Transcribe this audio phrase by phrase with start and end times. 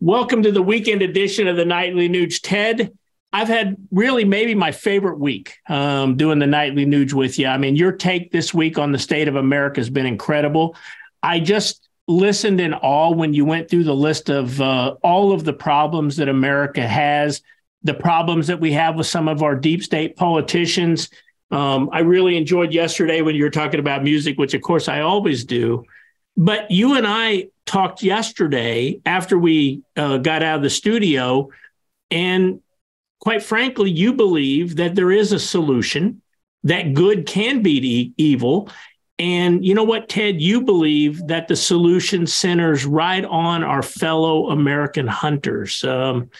[0.00, 2.40] Welcome to the weekend edition of the Nightly Nuge.
[2.42, 2.92] Ted,
[3.32, 7.46] I've had really maybe my favorite week um, doing the Nightly Nuge with you.
[7.46, 10.76] I mean, your take this week on the state of America has been incredible.
[11.22, 15.44] I just listened in awe when you went through the list of uh, all of
[15.44, 17.40] the problems that America has,
[17.82, 21.08] the problems that we have with some of our deep state politicians.
[21.50, 25.00] Um, I really enjoyed yesterday when you were talking about music, which of course I
[25.00, 25.86] always do.
[26.36, 31.48] But you and I talked yesterday after we uh, got out of the studio,
[32.10, 32.60] and
[33.20, 36.20] quite frankly, you believe that there is a solution,
[36.64, 38.68] that good can beat evil.
[39.18, 40.42] And you know what, Ted?
[40.42, 45.82] You believe that the solution centers right on our fellow American hunters.
[45.84, 46.30] Um,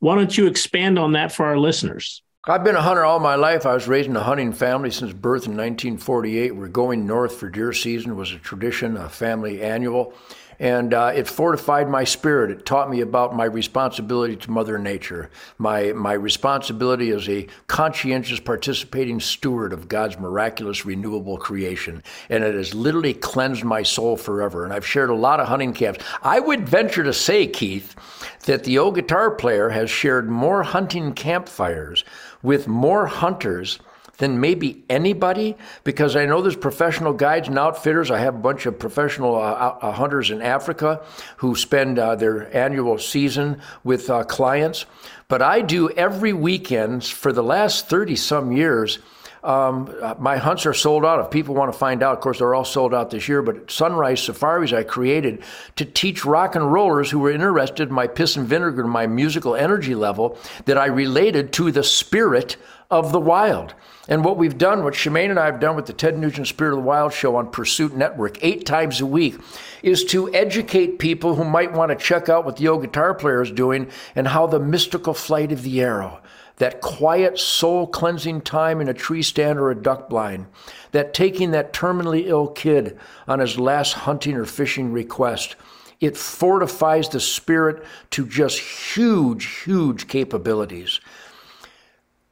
[0.00, 2.23] why don't you expand on that for our listeners?
[2.46, 3.64] I've been a hunter all my life.
[3.64, 6.54] I was raised in a hunting family since birth in 1948.
[6.54, 10.12] We're going north for deer season was a tradition, a family annual.
[10.58, 12.50] And uh, it fortified my spirit.
[12.50, 18.40] It taught me about my responsibility to Mother Nature, my, my responsibility as a conscientious
[18.40, 22.02] participating steward of God's miraculous renewable creation.
[22.28, 24.64] And it has literally cleansed my soul forever.
[24.64, 26.04] And I've shared a lot of hunting camps.
[26.22, 27.96] I would venture to say, Keith,
[28.44, 32.04] that the old guitar player has shared more hunting campfires
[32.44, 33.80] with more hunters
[34.18, 38.10] than maybe anybody because I know there's professional guides and outfitters.
[38.10, 41.02] I have a bunch of professional uh, uh, hunters in Africa
[41.38, 44.86] who spend uh, their annual season with uh, clients.
[45.26, 49.00] But I do every weekend for the last 30 some years.
[49.44, 51.20] Um, uh, my hunts are sold out.
[51.20, 53.42] If people want to find out, of course, they're all sold out this year.
[53.42, 55.42] But Sunrise Safaris I created
[55.76, 59.54] to teach rock and rollers who were interested in my piss and vinegar, my musical
[59.54, 62.56] energy level, that I related to the spirit
[62.90, 63.74] of the wild.
[64.08, 66.72] And what we've done, what Shemane and I have done with the Ted Nugent Spirit
[66.72, 69.36] of the Wild show on Pursuit Network eight times a week,
[69.82, 73.42] is to educate people who might want to check out what the old guitar player
[73.42, 76.20] is doing and how the mystical flight of the arrow,
[76.56, 80.46] that quiet soul cleansing time in a tree stand or a duck blind,
[80.92, 85.56] that taking that terminally ill kid on his last hunting or fishing request,
[86.00, 91.00] it fortifies the spirit to just huge, huge capabilities.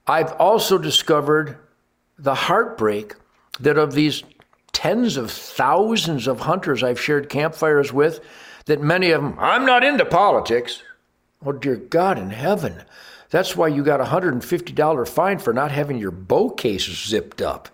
[0.06, 1.58] I've also discovered
[2.18, 3.14] the heartbreak
[3.60, 4.22] that of these
[4.72, 8.20] tens of thousands of hunters I've shared campfires with,
[8.66, 10.82] that many of them, I'm not into politics.
[11.44, 12.82] Oh, dear God in heaven.
[13.32, 17.70] That's why you got a $150 fine for not having your bow case zipped up.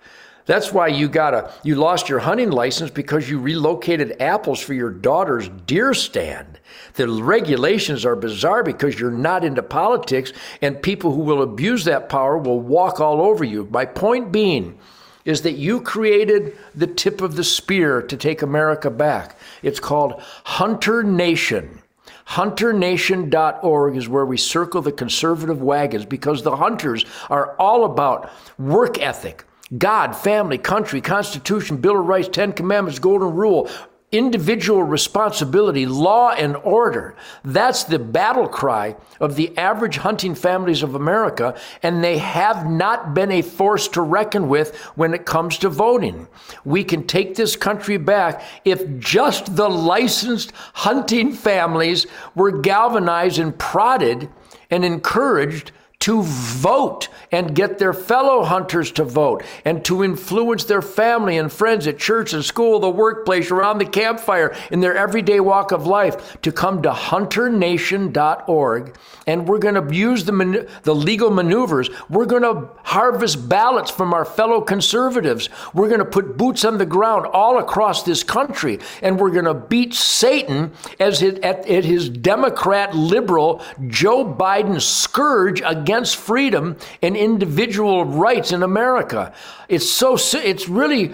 [0.46, 4.72] That's why you got a you lost your hunting license because you relocated apples for
[4.72, 6.60] your daughter's deer stand.
[6.94, 10.32] The regulations are bizarre because you're not into politics
[10.62, 13.66] and people who will abuse that power will walk all over you.
[13.72, 14.78] My point being
[15.24, 19.36] is that you created the tip of the spear to take America back.
[19.62, 21.82] It's called Hunter Nation.
[22.28, 29.00] HunterNation.org is where we circle the conservative wagons because the hunters are all about work
[29.00, 29.44] ethic,
[29.76, 33.70] God, family, country, Constitution, Bill of Rights, Ten Commandments, Golden Rule,
[34.10, 37.14] individual responsibility, law and order.
[37.44, 43.12] That's the battle cry of the average hunting families of America, and they have not
[43.12, 46.26] been a force to reckon with when it comes to voting.
[46.64, 53.58] We can take this country back if just the licensed hunting families were galvanized and
[53.58, 54.30] prodded
[54.70, 55.72] and encouraged
[56.08, 61.52] to vote and get their fellow hunters to vote and to influence their family and
[61.52, 65.86] friends at church and school, the workplace, around the campfire, in their everyday walk of
[65.86, 68.96] life to come to hunternation.org.
[69.26, 71.90] And we're going to use the, the legal maneuvers.
[72.08, 75.50] We're going to harvest ballots from our fellow conservatives.
[75.74, 78.78] We're going to put boots on the ground all across this country.
[79.02, 85.60] And we're going to beat Satan as at, at his Democrat liberal Joe Biden scourge
[85.62, 89.32] against against freedom and individual rights in America.
[89.68, 91.12] It's so, it's really,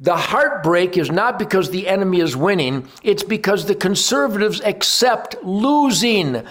[0.00, 6.42] the heartbreak is not because the enemy is winning, it's because the conservatives accept losing.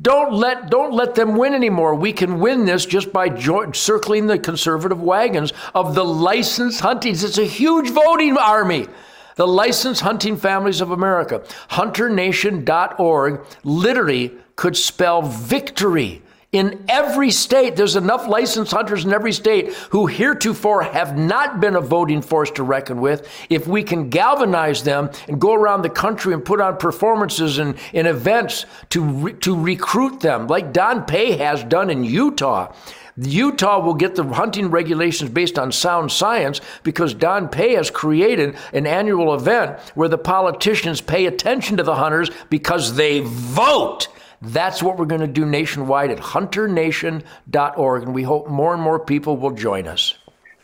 [0.00, 1.96] Don't let don't let them win anymore.
[1.96, 7.24] We can win this just by jo- circling the conservative wagons of the licensed huntings.
[7.24, 8.86] It's a huge voting army.
[9.34, 11.42] The licensed hunting families of America.
[11.70, 16.22] HunterNation.org literally could spell victory
[16.52, 17.76] in every state.
[17.76, 22.50] There's enough licensed hunters in every state who heretofore have not been a voting force
[22.52, 23.26] to reckon with.
[23.48, 27.74] If we can galvanize them and go around the country and put on performances and,
[27.94, 32.74] and events to, re, to recruit them, like Don Peay has done in Utah.
[33.16, 38.56] Utah will get the hunting regulations based on sound science because Don Peay has created
[38.74, 44.08] an annual event where the politicians pay attention to the hunters because they vote.
[44.42, 48.98] That's what we're going to do nationwide at hunternation.org, and we hope more and more
[48.98, 50.14] people will join us.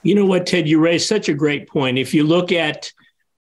[0.02, 0.68] You know what, Ted?
[0.68, 1.96] You raised such a great point.
[1.96, 2.92] If you look at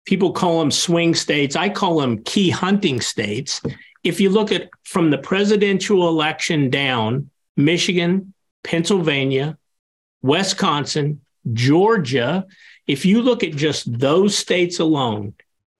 [0.06, 3.61] people call them swing states, I call them key hunting states.
[4.05, 8.32] If you look at from the presidential election down, Michigan,
[8.64, 9.58] Pennsylvania,
[10.23, 11.20] Wisconsin,
[11.52, 12.46] Georgia,
[12.87, 15.34] if you look at just those states alone,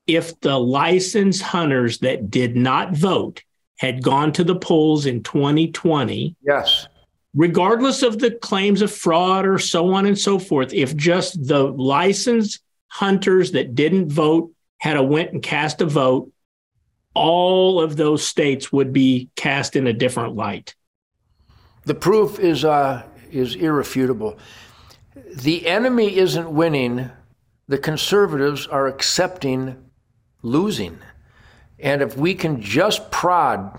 [0.07, 3.43] if the licensed hunters that did not vote
[3.83, 6.87] had gone to the polls in 2020, yes,
[7.35, 11.65] regardless of the claims of fraud or so on and so forth, if just the
[11.65, 16.31] licensed hunters that didn't vote had a went and cast a vote,
[17.15, 20.77] all of those states would be cast in a different light.
[21.85, 23.03] The proof is, uh,
[23.33, 24.39] is irrefutable.
[25.35, 27.11] The enemy isn't winning,
[27.67, 29.77] the conservatives are accepting
[30.43, 31.01] losing.
[31.83, 33.79] And if we can just prod,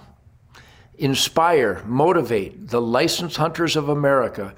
[0.97, 4.53] inspire, motivate the licensed hunters of America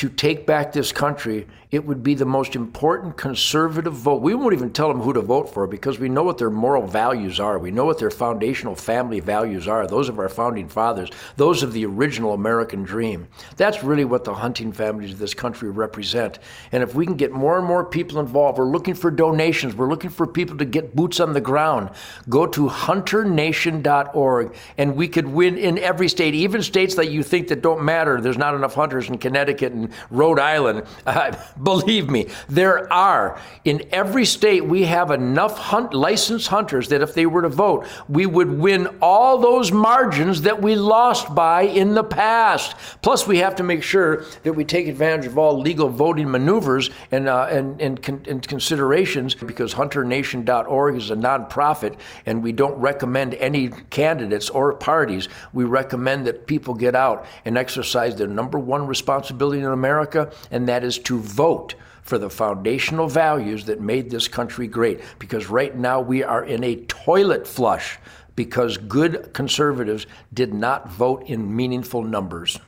[0.00, 4.22] to take back this country, it would be the most important conservative vote.
[4.22, 6.86] We won't even tell them who to vote for because we know what their moral
[6.86, 7.58] values are.
[7.58, 11.74] We know what their foundational family values are, those of our founding fathers, those of
[11.74, 13.28] the original American dream.
[13.58, 16.38] That's really what the hunting families of this country represent.
[16.72, 19.90] And if we can get more and more people involved, we're looking for donations, we're
[19.90, 21.90] looking for people to get boots on the ground.
[22.30, 27.48] Go to hunternation.org and we could win in every state, even states that you think
[27.48, 28.18] that don't matter.
[28.18, 30.84] There's not enough hunters in Connecticut and Rhode Island.
[31.06, 33.40] Uh, Believe me, there are.
[33.64, 37.86] In every state, we have enough hunt, licensed hunters that if they were to vote,
[38.08, 42.76] we would win all those margins that we lost by in the past.
[43.02, 46.90] Plus, we have to make sure that we take advantage of all legal voting maneuvers
[47.10, 52.78] and, uh, and, and, con- and considerations because hunternation.org is a nonprofit and we don't
[52.78, 55.28] recommend any candidates or parties.
[55.52, 60.68] We recommend that people get out and exercise their number one responsibility in America, and
[60.68, 65.00] that is to vote vote for the foundational values that made this country great.
[65.18, 67.98] Because right now we are in a toilet flush
[68.36, 72.58] because good conservatives did not vote in meaningful numbers.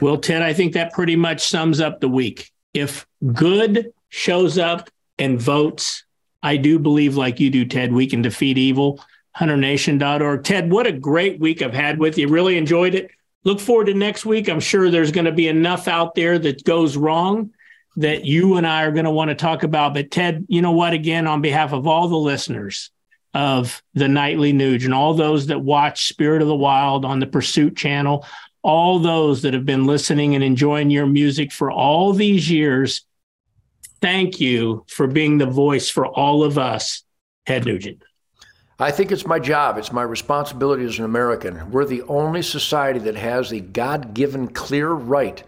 [0.00, 2.50] Well, Ted, I think that pretty much sums up the week.
[2.74, 6.04] If good shows up and votes,
[6.42, 9.00] I do believe, like you do, Ted, we can defeat evil.
[9.36, 10.44] HunterNation.org.
[10.44, 12.28] Ted, what a great week I've had with you.
[12.28, 13.10] Really enjoyed it
[13.44, 14.48] look forward to next week.
[14.48, 17.50] I'm sure there's going to be enough out there that goes wrong
[17.96, 19.94] that you and I are going to want to talk about.
[19.94, 20.92] But Ted, you know what?
[20.92, 22.90] Again, on behalf of all the listeners
[23.34, 27.26] of the Nightly Nuge and all those that watch Spirit of the Wild on the
[27.26, 28.26] Pursuit channel,
[28.62, 33.04] all those that have been listening and enjoying your music for all these years,
[34.00, 37.02] thank you for being the voice for all of us,
[37.46, 38.02] Ted Nugent.
[38.82, 41.70] I think it's my job, it's my responsibility as an American.
[41.70, 45.40] We're the only society that has the God given clear right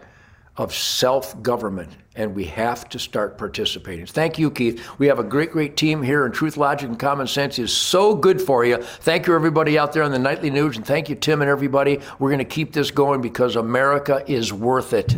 [0.55, 4.05] of self government, and we have to start participating.
[4.05, 4.81] Thank you, Keith.
[4.99, 8.15] We have a great, great team here, and Truth, Logic, and Common Sense is so
[8.15, 8.77] good for you.
[8.77, 11.99] Thank you, everybody out there on the Nightly news, and thank you, Tim, and everybody.
[12.19, 15.13] We're going to keep this going because America is worth it.